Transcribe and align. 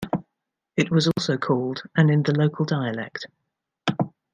It 0.77 0.89
was 0.89 1.07
also 1.15 1.37
called 1.37 1.83
and 1.95 2.09
in 2.09 2.23
the 2.23 2.33
local 2.33 2.65
dialect. 2.65 3.27